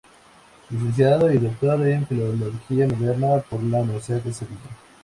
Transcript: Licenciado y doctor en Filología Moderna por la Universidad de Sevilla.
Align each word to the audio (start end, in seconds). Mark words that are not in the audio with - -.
Licenciado 0.71 1.31
y 1.31 1.37
doctor 1.37 1.79
en 1.87 2.07
Filología 2.07 2.87
Moderna 2.87 3.37
por 3.47 3.61
la 3.61 3.81
Universidad 3.83 4.19
de 4.23 4.33
Sevilla. 4.33 4.57